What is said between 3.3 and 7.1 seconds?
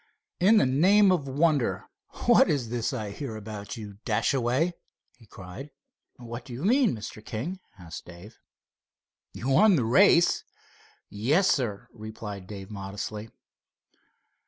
about you, Dashaway?" he cried. "What do you mean,